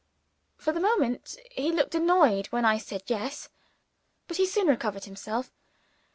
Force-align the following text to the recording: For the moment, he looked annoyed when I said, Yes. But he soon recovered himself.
For 0.57 0.71
the 0.73 0.79
moment, 0.79 1.37
he 1.51 1.71
looked 1.71 1.93
annoyed 1.93 2.47
when 2.47 2.65
I 2.65 2.79
said, 2.79 3.03
Yes. 3.05 3.49
But 4.27 4.37
he 4.37 4.47
soon 4.47 4.65
recovered 4.65 5.05
himself. 5.05 5.51